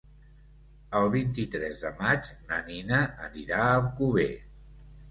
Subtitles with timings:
[0.99, 4.33] El vint-i-tres de maig na Nina anirà a Alcover.